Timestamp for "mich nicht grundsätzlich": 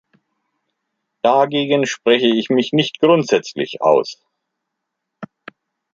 2.49-3.81